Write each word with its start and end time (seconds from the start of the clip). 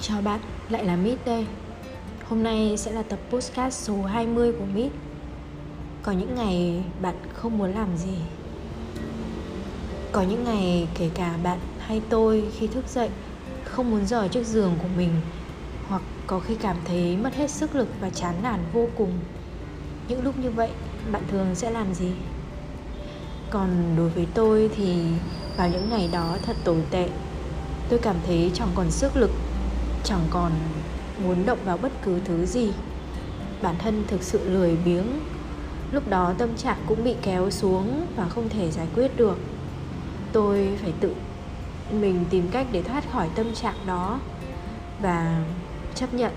Chào 0.00 0.22
bạn, 0.22 0.40
lại 0.68 0.84
là 0.84 0.96
Mít 0.96 1.18
đây 1.24 1.46
Hôm 2.24 2.42
nay 2.42 2.74
sẽ 2.76 2.92
là 2.92 3.02
tập 3.02 3.18
podcast 3.30 3.86
số 3.86 4.02
20 4.02 4.52
của 4.52 4.64
Mít 4.74 4.92
Có 6.02 6.12
những 6.12 6.34
ngày 6.34 6.82
bạn 7.02 7.14
không 7.34 7.58
muốn 7.58 7.74
làm 7.74 7.96
gì. 7.96 8.14
Có 10.12 10.22
những 10.22 10.44
ngày 10.44 10.88
kể 10.94 11.10
cả 11.14 11.36
bạn 11.42 11.58
hay 11.78 12.02
tôi 12.08 12.44
khi 12.58 12.66
thức 12.66 12.84
dậy 12.88 13.08
Không 13.64 13.90
muốn 13.90 14.06
rời 14.06 14.28
chiếc 14.28 14.46
giường 14.46 14.72
của 14.82 14.88
mình 14.96 15.10
Hoặc 15.88 16.02
có 16.26 16.40
khi 16.40 16.54
cảm 16.54 16.76
thấy 16.84 17.16
mất 17.16 17.34
hết 17.34 17.50
sức 17.50 17.74
lực 17.74 17.88
và 18.00 18.10
chán 18.10 18.34
nản 18.42 18.60
vô 18.72 18.86
cùng. 18.96 19.12
Những 20.08 20.22
lúc 20.22 20.38
như 20.38 20.50
vậy 20.50 20.70
bạn 21.12 21.22
thường 21.30 21.54
sẽ 21.54 21.70
làm 21.70 21.94
gì? 21.94 22.10
Còn 23.50 23.94
đối 23.96 24.08
với 24.08 24.26
tôi 24.34 24.70
thì 24.76 25.02
vào 25.56 25.68
những 25.68 25.90
ngày 25.90 26.08
đó 26.12 26.36
thật 26.42 26.56
tồi 26.64 26.82
tệ. 26.90 27.08
Tôi 27.88 27.98
cảm 28.02 28.16
thấy 28.26 28.50
chẳng 28.54 28.68
còn 28.74 28.90
sức 28.90 29.16
lực 29.16 29.30
chẳng 30.08 30.26
còn 30.30 30.52
muốn 31.24 31.46
động 31.46 31.58
vào 31.64 31.76
bất 31.76 31.92
cứ 32.02 32.20
thứ 32.24 32.46
gì. 32.46 32.72
Bản 33.62 33.74
thân 33.78 34.04
thực 34.06 34.22
sự 34.22 34.50
lười 34.50 34.76
biếng. 34.84 35.06
Lúc 35.92 36.08
đó 36.08 36.34
tâm 36.38 36.56
trạng 36.56 36.76
cũng 36.86 37.04
bị 37.04 37.14
kéo 37.22 37.50
xuống 37.50 38.06
và 38.16 38.28
không 38.28 38.48
thể 38.48 38.70
giải 38.70 38.86
quyết 38.94 39.16
được. 39.16 39.38
Tôi 40.32 40.78
phải 40.82 40.92
tự 41.00 41.14
mình 41.92 42.24
tìm 42.30 42.48
cách 42.50 42.66
để 42.72 42.82
thoát 42.82 43.12
khỏi 43.12 43.28
tâm 43.34 43.54
trạng 43.54 43.74
đó 43.86 44.20
và 45.02 45.44
chấp 45.94 46.14
nhận. 46.14 46.32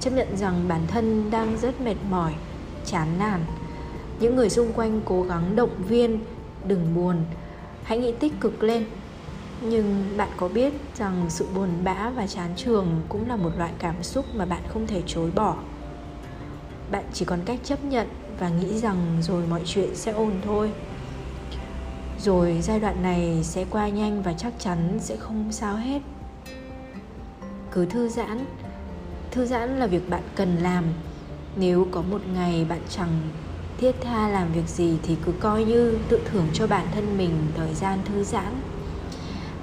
Chấp 0.00 0.10
nhận 0.10 0.36
rằng 0.36 0.68
bản 0.68 0.80
thân 0.86 1.30
đang 1.30 1.56
rất 1.58 1.80
mệt 1.80 1.96
mỏi, 2.10 2.34
chán 2.86 3.08
nản. 3.18 3.40
Những 4.20 4.36
người 4.36 4.50
xung 4.50 4.72
quanh 4.72 5.00
cố 5.04 5.22
gắng 5.22 5.56
động 5.56 5.82
viên, 5.88 6.20
đừng 6.66 6.94
buồn. 6.94 7.16
Hãy 7.82 7.98
nghĩ 7.98 8.12
tích 8.12 8.32
cực 8.40 8.62
lên 8.62 8.84
nhưng 9.60 10.14
bạn 10.16 10.28
có 10.36 10.48
biết 10.48 10.72
rằng 10.96 11.26
sự 11.28 11.46
buồn 11.54 11.68
bã 11.84 12.10
và 12.10 12.26
chán 12.26 12.50
trường 12.56 13.02
cũng 13.08 13.28
là 13.28 13.36
một 13.36 13.50
loại 13.58 13.72
cảm 13.78 14.02
xúc 14.02 14.24
mà 14.34 14.44
bạn 14.44 14.62
không 14.68 14.86
thể 14.86 15.02
chối 15.06 15.30
bỏ? 15.34 15.56
Bạn 16.90 17.04
chỉ 17.12 17.24
còn 17.24 17.40
cách 17.44 17.58
chấp 17.64 17.84
nhận 17.84 18.08
và 18.38 18.48
nghĩ 18.48 18.78
rằng 18.78 19.16
rồi 19.20 19.42
mọi 19.50 19.62
chuyện 19.64 19.94
sẽ 19.94 20.12
ổn 20.12 20.32
thôi. 20.44 20.70
Rồi 22.20 22.58
giai 22.62 22.80
đoạn 22.80 23.02
này 23.02 23.40
sẽ 23.42 23.64
qua 23.70 23.88
nhanh 23.88 24.22
và 24.22 24.32
chắc 24.32 24.52
chắn 24.58 24.98
sẽ 25.00 25.16
không 25.16 25.52
sao 25.52 25.76
hết. 25.76 26.00
Cứ 27.70 27.86
thư 27.86 28.08
giãn. 28.08 28.44
Thư 29.30 29.46
giãn 29.46 29.78
là 29.78 29.86
việc 29.86 30.10
bạn 30.10 30.22
cần 30.34 30.56
làm. 30.56 30.84
Nếu 31.56 31.86
có 31.90 32.02
một 32.02 32.20
ngày 32.34 32.66
bạn 32.68 32.80
chẳng 32.88 33.20
thiết 33.78 33.92
tha 34.00 34.28
làm 34.28 34.52
việc 34.52 34.68
gì 34.68 34.98
thì 35.02 35.16
cứ 35.26 35.32
coi 35.40 35.64
như 35.64 35.98
tự 36.08 36.20
thưởng 36.24 36.46
cho 36.52 36.66
bản 36.66 36.86
thân 36.94 37.18
mình 37.18 37.46
thời 37.56 37.74
gian 37.74 37.98
thư 38.04 38.24
giãn 38.24 38.52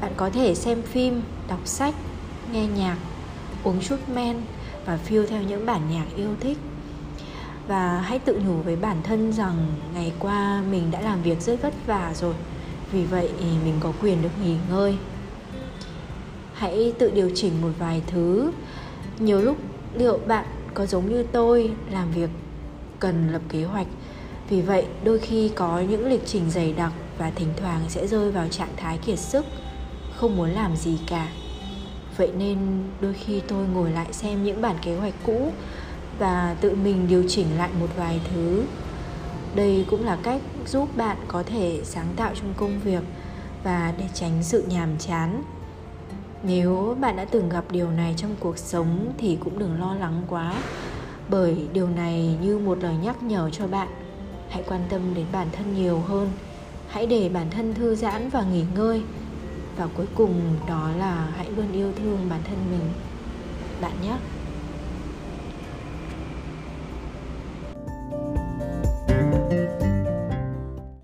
bạn 0.01 0.11
có 0.17 0.29
thể 0.29 0.55
xem 0.55 0.81
phim, 0.81 1.21
đọc 1.47 1.59
sách, 1.65 1.95
nghe 2.51 2.67
nhạc, 2.67 2.97
uống 3.63 3.79
chút 3.81 3.95
men 4.13 4.37
và 4.85 4.97
phiêu 4.97 5.25
theo 5.25 5.41
những 5.41 5.65
bản 5.65 5.81
nhạc 5.91 6.05
yêu 6.15 6.29
thích. 6.39 6.57
Và 7.67 8.01
hãy 8.01 8.19
tự 8.19 8.39
nhủ 8.45 8.53
với 8.53 8.75
bản 8.75 8.97
thân 9.03 9.33
rằng 9.33 9.67
ngày 9.93 10.13
qua 10.19 10.63
mình 10.71 10.91
đã 10.91 11.01
làm 11.01 11.21
việc 11.21 11.41
rất 11.41 11.61
vất 11.61 11.73
vả 11.85 12.13
rồi, 12.15 12.33
vì 12.91 13.03
vậy 13.03 13.29
mình 13.65 13.75
có 13.79 13.93
quyền 14.01 14.21
được 14.21 14.29
nghỉ 14.43 14.55
ngơi. 14.69 14.95
Hãy 16.53 16.93
tự 16.99 17.11
điều 17.11 17.29
chỉnh 17.35 17.61
một 17.61 17.71
vài 17.79 18.01
thứ. 18.07 18.51
Nhiều 19.19 19.41
lúc 19.41 19.57
liệu 19.95 20.19
bạn 20.27 20.45
có 20.73 20.85
giống 20.85 21.09
như 21.09 21.23
tôi, 21.23 21.71
làm 21.91 22.11
việc 22.11 22.29
cần 22.99 23.31
lập 23.31 23.41
kế 23.49 23.63
hoạch. 23.63 23.87
Vì 24.49 24.61
vậy, 24.61 24.85
đôi 25.03 25.19
khi 25.19 25.49
có 25.55 25.79
những 25.79 26.05
lịch 26.05 26.25
trình 26.25 26.51
dày 26.51 26.73
đặc 26.73 26.91
và 27.17 27.31
thỉnh 27.35 27.49
thoảng 27.57 27.81
sẽ 27.89 28.07
rơi 28.07 28.31
vào 28.31 28.47
trạng 28.47 28.73
thái 28.77 28.97
kiệt 28.97 29.19
sức 29.19 29.45
không 30.21 30.37
muốn 30.37 30.49
làm 30.49 30.75
gì 30.75 30.97
cả. 31.07 31.27
Vậy 32.17 32.31
nên 32.37 32.57
đôi 33.01 33.13
khi 33.13 33.41
tôi 33.47 33.67
ngồi 33.67 33.91
lại 33.91 34.13
xem 34.13 34.43
những 34.43 34.61
bản 34.61 34.75
kế 34.81 34.95
hoạch 34.95 35.13
cũ 35.25 35.51
và 36.19 36.55
tự 36.61 36.75
mình 36.75 37.07
điều 37.07 37.23
chỉnh 37.27 37.47
lại 37.57 37.69
một 37.79 37.87
vài 37.97 38.21
thứ. 38.33 38.63
Đây 39.55 39.85
cũng 39.89 40.05
là 40.05 40.17
cách 40.23 40.41
giúp 40.67 40.97
bạn 40.97 41.17
có 41.27 41.43
thể 41.43 41.81
sáng 41.83 42.07
tạo 42.15 42.31
trong 42.35 42.53
công 42.57 42.79
việc 42.79 43.03
và 43.63 43.93
để 43.97 44.05
tránh 44.13 44.43
sự 44.43 44.63
nhàm 44.67 44.97
chán. 44.99 45.43
Nếu 46.43 46.97
bạn 46.99 47.15
đã 47.15 47.25
từng 47.25 47.49
gặp 47.49 47.65
điều 47.71 47.91
này 47.91 48.13
trong 48.17 48.35
cuộc 48.39 48.57
sống 48.57 49.13
thì 49.17 49.37
cũng 49.43 49.59
đừng 49.59 49.79
lo 49.79 49.95
lắng 49.95 50.21
quá, 50.29 50.55
bởi 51.29 51.67
điều 51.73 51.87
này 51.89 52.37
như 52.41 52.57
một 52.57 52.77
lời 52.81 52.95
nhắc 53.03 53.23
nhở 53.23 53.49
cho 53.49 53.67
bạn. 53.67 53.87
Hãy 54.49 54.63
quan 54.67 54.81
tâm 54.89 55.01
đến 55.13 55.25
bản 55.31 55.47
thân 55.51 55.75
nhiều 55.75 55.99
hơn. 55.99 56.29
Hãy 56.87 57.07
để 57.07 57.29
bản 57.29 57.49
thân 57.49 57.73
thư 57.73 57.95
giãn 57.95 58.29
và 58.29 58.43
nghỉ 58.43 58.63
ngơi 58.75 59.03
và 59.75 59.87
cuối 59.87 60.07
cùng 60.13 60.59
đó 60.67 60.91
là 60.91 61.29
hãy 61.35 61.51
luôn 61.51 61.71
yêu 61.71 61.93
thương 61.93 62.29
bản 62.29 62.43
thân 62.43 62.69
mình. 62.69 62.93
Bạn 63.79 64.01
nhé. 64.01 64.19